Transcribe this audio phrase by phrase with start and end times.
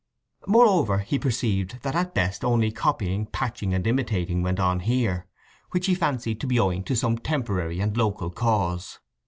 [0.47, 5.27] Moreover he perceived that at best only copying, patching and imitating went on here;
[5.73, 8.97] which he fancied to be owing to some temporary and local cause.